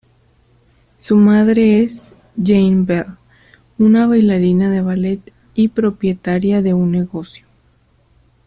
Su 0.97 1.15
madre 1.15 1.83
es 1.83 2.15
Jane 2.35 2.85
Bell, 2.87 3.05
una 3.77 4.07
bailarina 4.07 4.71
de 4.71 4.81
ballet 4.81 5.19
y 5.53 5.67
propietaria 5.67 6.63
de 6.63 6.73
un 6.73 6.89
negocio. 6.91 7.45